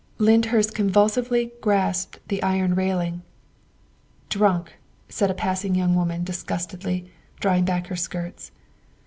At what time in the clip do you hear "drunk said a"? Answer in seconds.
4.29-5.35